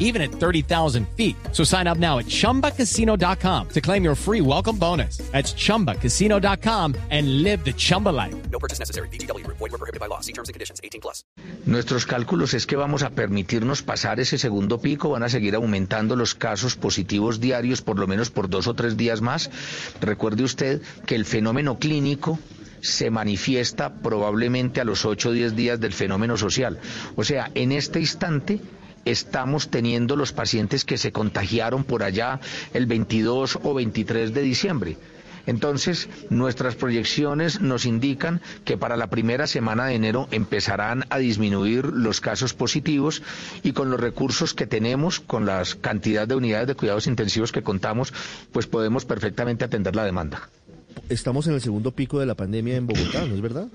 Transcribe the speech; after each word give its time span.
even 0.00 0.20
at 0.20 0.32
30,000 0.32 1.06
feet. 1.16 1.36
So 1.52 1.62
sign 1.62 1.86
up 1.86 1.98
now 1.98 2.18
at 2.18 2.26
chumbacasino.com 2.26 3.68
to 3.68 3.80
claim 3.80 4.02
your 4.02 4.16
free 4.16 4.40
welcome 4.40 4.76
bonus. 4.76 5.18
That's 5.30 5.54
chumbacasino.com 5.54 6.96
and 7.10 7.44
live 7.44 7.64
the 7.64 7.72
Chumba 7.72 8.08
life. 8.08 8.34
No 8.50 8.58
purchase 8.58 8.80
necessary. 8.80 9.08
BGW. 9.08 9.46
Void 9.46 9.60
were 9.60 9.78
prohibited 9.78 10.00
by 10.00 10.06
law. 10.06 10.20
See 10.20 10.32
terms 10.32 10.48
and 10.48 10.54
conditions. 10.54 10.80
18 10.82 11.00
plus. 11.00 11.24
Nuestros 11.66 12.06
cálculos 12.06 12.54
es 12.54 12.66
que 12.66 12.76
vamos 12.76 13.02
a 13.02 13.10
permitirnos 13.10 13.82
pasar 13.82 14.18
ese 14.18 14.38
segundo 14.38 14.80
pico, 14.80 15.10
van 15.10 15.22
a 15.22 15.28
seguir 15.28 15.54
aumentando 15.54 16.16
los 16.16 16.34
casos 16.34 16.74
positivos 16.74 17.38
diarios 17.38 17.82
por 17.82 17.98
lo 17.98 18.06
menos 18.06 18.30
por 18.30 18.48
dos 18.48 18.66
o 18.66 18.74
tres 18.74 18.96
días 18.96 19.20
más. 19.20 19.50
Recuerde 20.00 20.42
usted 20.42 20.82
que 21.06 21.14
el 21.14 21.24
fenómeno 21.24 21.78
clínico 21.78 22.38
se 22.80 23.10
manifiesta 23.10 23.94
probablemente 24.00 24.80
a 24.80 24.84
los 24.84 25.04
8 25.04 25.28
o 25.28 25.32
10 25.32 25.54
días 25.54 25.80
del 25.80 25.92
fenómeno 25.92 26.36
social. 26.36 26.78
O 27.16 27.24
sea, 27.24 27.50
en 27.54 27.72
este 27.72 28.00
instante 28.00 28.60
estamos 29.04 29.70
teniendo 29.70 30.16
los 30.16 30.32
pacientes 30.32 30.84
que 30.84 30.98
se 30.98 31.12
contagiaron 31.12 31.84
por 31.84 32.02
allá 32.02 32.40
el 32.74 32.86
22 32.86 33.58
o 33.62 33.74
23 33.74 34.34
de 34.34 34.42
diciembre. 34.42 34.96
Entonces, 35.46 36.08
nuestras 36.28 36.76
proyecciones 36.76 37.60
nos 37.60 37.86
indican 37.86 38.40
que 38.64 38.76
para 38.76 38.96
la 38.96 39.08
primera 39.08 39.46
semana 39.46 39.86
de 39.86 39.94
enero 39.94 40.28
empezarán 40.30 41.06
a 41.10 41.18
disminuir 41.18 41.86
los 41.86 42.20
casos 42.20 42.54
positivos 42.54 43.22
y 43.62 43.72
con 43.72 43.90
los 43.90 43.98
recursos 43.98 44.54
que 44.54 44.66
tenemos, 44.66 45.20
con 45.20 45.46
la 45.46 45.62
cantidad 45.80 46.28
de 46.28 46.36
unidades 46.36 46.68
de 46.68 46.74
cuidados 46.74 47.06
intensivos 47.06 47.52
que 47.52 47.62
contamos, 47.62 48.12
pues 48.52 48.66
podemos 48.66 49.04
perfectamente 49.04 49.64
atender 49.64 49.96
la 49.96 50.04
demanda. 50.04 50.48
Estamos 51.08 51.46
en 51.46 51.54
el 51.54 51.60
segundo 51.60 51.92
pico 51.92 52.20
de 52.20 52.26
la 52.26 52.34
pandemia 52.34 52.76
en 52.76 52.86
Bogotá, 52.86 53.24
¿no 53.26 53.34
es 53.34 53.40
verdad? 53.40 53.66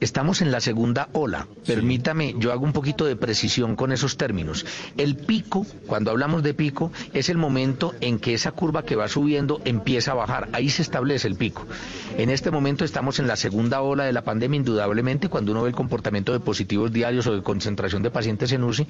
Estamos 0.00 0.42
en 0.42 0.52
la 0.52 0.60
segunda 0.60 1.08
ola. 1.12 1.48
Permítame, 1.66 2.36
yo 2.38 2.52
hago 2.52 2.64
un 2.64 2.72
poquito 2.72 3.04
de 3.04 3.16
precisión 3.16 3.74
con 3.74 3.90
esos 3.90 4.16
términos. 4.16 4.64
El 4.96 5.16
pico, 5.16 5.66
cuando 5.88 6.12
hablamos 6.12 6.44
de 6.44 6.54
pico, 6.54 6.92
es 7.14 7.28
el 7.28 7.36
momento 7.36 7.96
en 8.00 8.20
que 8.20 8.34
esa 8.34 8.52
curva 8.52 8.84
que 8.84 8.94
va 8.94 9.08
subiendo 9.08 9.60
empieza 9.64 10.12
a 10.12 10.14
bajar. 10.14 10.50
Ahí 10.52 10.68
se 10.70 10.82
establece 10.82 11.26
el 11.26 11.34
pico. 11.34 11.66
En 12.16 12.30
este 12.30 12.52
momento 12.52 12.84
estamos 12.84 13.18
en 13.18 13.26
la 13.26 13.34
segunda 13.34 13.80
ola 13.80 14.04
de 14.04 14.12
la 14.12 14.22
pandemia, 14.22 14.58
indudablemente, 14.58 15.28
cuando 15.28 15.50
uno 15.50 15.62
ve 15.62 15.70
el 15.70 15.74
comportamiento 15.74 16.32
de 16.32 16.38
positivos 16.38 16.92
diarios 16.92 17.26
o 17.26 17.34
de 17.34 17.42
concentración 17.42 18.04
de 18.04 18.12
pacientes 18.12 18.52
en 18.52 18.62
UCI, 18.62 18.86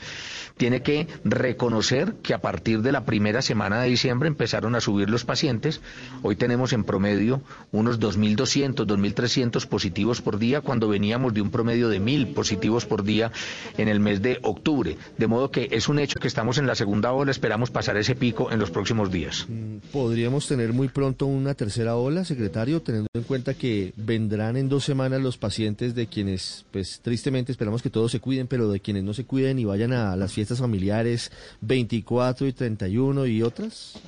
tiene 0.58 0.82
que 0.82 1.08
reconocer 1.24 2.16
que 2.22 2.34
a 2.34 2.42
partir 2.42 2.82
de 2.82 2.92
la 2.92 3.06
primera 3.06 3.40
semana 3.40 3.80
de 3.80 3.88
diciembre 3.88 4.28
empezaron 4.28 4.74
a 4.74 4.80
subir 4.82 5.08
los 5.08 5.24
pacientes. 5.24 5.80
Hoy 6.22 6.36
tenemos 6.36 6.74
en 6.74 6.84
promedio 6.84 7.40
unos 7.72 7.98
2.200, 7.98 8.86
2.300 8.86 9.66
positivos 9.66 10.20
por 10.20 10.38
día, 10.38 10.60
cuando 10.60 10.97
veníamos 10.98 11.32
de 11.32 11.40
un 11.40 11.52
promedio 11.52 11.88
de 11.88 12.00
mil 12.00 12.26
positivos 12.34 12.84
por 12.84 13.04
día 13.04 13.30
en 13.76 13.86
el 13.86 14.00
mes 14.00 14.20
de 14.20 14.40
octubre. 14.42 14.98
De 15.16 15.28
modo 15.28 15.52
que 15.52 15.68
es 15.70 15.88
un 15.88 16.00
hecho 16.00 16.18
que 16.18 16.26
estamos 16.26 16.58
en 16.58 16.66
la 16.66 16.74
segunda 16.74 17.12
ola, 17.12 17.30
esperamos 17.30 17.70
pasar 17.70 17.96
ese 17.96 18.16
pico 18.16 18.50
en 18.50 18.58
los 18.58 18.72
próximos 18.72 19.12
días. 19.12 19.46
¿Podríamos 19.92 20.48
tener 20.48 20.72
muy 20.72 20.88
pronto 20.88 21.26
una 21.26 21.54
tercera 21.54 21.94
ola, 21.94 22.24
secretario, 22.24 22.82
teniendo 22.82 23.06
en 23.14 23.22
cuenta 23.22 23.54
que 23.54 23.92
vendrán 23.96 24.56
en 24.56 24.68
dos 24.68 24.84
semanas 24.84 25.22
los 25.22 25.38
pacientes 25.38 25.94
de 25.94 26.08
quienes, 26.08 26.64
pues 26.72 26.98
tristemente 27.00 27.52
esperamos 27.52 27.80
que 27.80 27.90
todos 27.90 28.10
se 28.10 28.18
cuiden, 28.18 28.48
pero 28.48 28.68
de 28.68 28.80
quienes 28.80 29.04
no 29.04 29.14
se 29.14 29.24
cuiden 29.24 29.60
y 29.60 29.64
vayan 29.64 29.92
a 29.92 30.16
las 30.16 30.32
fiestas 30.32 30.58
familiares 30.58 31.30
24 31.60 32.48
y 32.48 32.52
31 32.52 33.26
y 33.26 33.42
otras? 33.42 34.00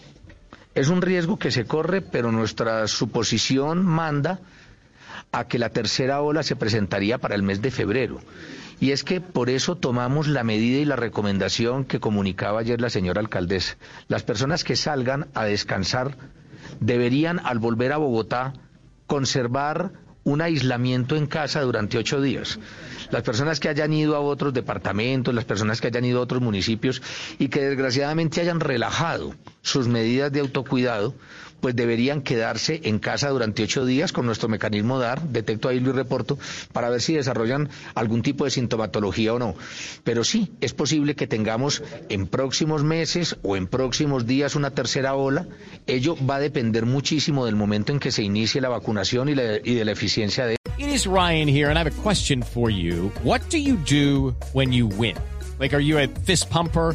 Es 0.74 0.88
un 0.88 1.02
riesgo 1.02 1.38
que 1.38 1.52
se 1.52 1.66
corre, 1.66 2.00
pero 2.00 2.32
nuestra 2.32 2.88
suposición 2.88 3.86
manda 3.86 4.40
a 5.32 5.46
que 5.46 5.58
la 5.58 5.70
tercera 5.70 6.20
ola 6.22 6.42
se 6.42 6.56
presentaría 6.56 7.18
para 7.18 7.34
el 7.34 7.42
mes 7.42 7.62
de 7.62 7.70
febrero. 7.70 8.20
Y 8.80 8.92
es 8.92 9.04
que 9.04 9.20
por 9.20 9.50
eso 9.50 9.76
tomamos 9.76 10.26
la 10.26 10.42
medida 10.42 10.78
y 10.78 10.84
la 10.84 10.96
recomendación 10.96 11.84
que 11.84 12.00
comunicaba 12.00 12.60
ayer 12.60 12.80
la 12.80 12.90
señora 12.90 13.20
alcaldesa. 13.20 13.76
Las 14.08 14.22
personas 14.22 14.64
que 14.64 14.74
salgan 14.74 15.28
a 15.34 15.44
descansar 15.44 16.16
deberían, 16.80 17.40
al 17.44 17.58
volver 17.58 17.92
a 17.92 17.98
Bogotá, 17.98 18.54
conservar 19.06 19.92
un 20.24 20.40
aislamiento 20.40 21.16
en 21.16 21.26
casa 21.26 21.60
durante 21.60 21.98
ocho 21.98 22.20
días. 22.20 22.58
Las 23.10 23.22
personas 23.22 23.60
que 23.60 23.68
hayan 23.68 23.92
ido 23.92 24.16
a 24.16 24.20
otros 24.20 24.52
departamentos, 24.54 25.34
las 25.34 25.44
personas 25.44 25.80
que 25.80 25.88
hayan 25.88 26.04
ido 26.04 26.20
a 26.20 26.22
otros 26.22 26.42
municipios 26.42 27.02
y 27.38 27.48
que 27.48 27.60
desgraciadamente 27.60 28.40
hayan 28.40 28.60
relajado 28.60 29.34
sus 29.62 29.88
medidas 29.88 30.32
de 30.32 30.40
autocuidado, 30.40 31.14
pues 31.60 31.76
deberían 31.76 32.22
quedarse 32.22 32.80
en 32.84 32.98
casa 32.98 33.28
durante 33.28 33.62
ocho 33.62 33.84
días 33.84 34.12
con 34.12 34.26
nuestro 34.26 34.48
mecanismo 34.48 34.98
DAR, 34.98 35.22
detecto, 35.28 35.68
ahí 35.68 35.76
y 35.76 35.80
reporto, 35.80 36.38
para 36.72 36.90
ver 36.90 37.00
si 37.00 37.14
desarrollan 37.14 37.68
algún 37.94 38.22
tipo 38.22 38.44
de 38.44 38.50
sintomatología 38.50 39.34
o 39.34 39.38
no. 39.38 39.54
Pero 40.04 40.24
sí, 40.24 40.52
es 40.60 40.72
posible 40.72 41.14
que 41.14 41.26
tengamos 41.26 41.82
en 42.08 42.26
próximos 42.26 42.82
meses 42.82 43.36
o 43.42 43.56
en 43.56 43.66
próximos 43.66 44.26
días 44.26 44.56
una 44.56 44.70
tercera 44.70 45.14
ola. 45.14 45.46
Ello 45.86 46.16
va 46.26 46.36
a 46.36 46.40
depender 46.40 46.86
muchísimo 46.86 47.46
del 47.46 47.56
momento 47.56 47.92
en 47.92 48.00
que 48.00 48.10
se 48.10 48.22
inicie 48.22 48.60
la 48.60 48.68
vacunación 48.68 49.28
y, 49.28 49.34
la, 49.34 49.56
y 49.62 49.74
de 49.74 49.84
la 49.84 49.92
eficiencia 49.92 50.46
de. 50.46 50.56
It 50.78 50.88
is 50.88 51.06
Ryan 51.06 51.46
here, 51.46 51.68
and 51.68 51.76
I 51.76 51.82
have 51.82 51.90
a 51.90 52.02
question 52.02 52.42
for 52.42 52.70
you. 52.70 53.12
What 53.22 53.42
do 53.50 53.58
you 53.58 53.76
do 53.76 54.34
when 54.54 54.72
you 54.72 54.86
win? 54.86 55.16
Like, 55.58 55.74
are 55.74 55.82
you 55.82 55.98
a 55.98 56.08
fist 56.08 56.48
pumper? 56.48 56.94